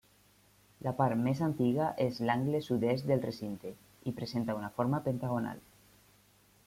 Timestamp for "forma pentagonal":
4.79-5.63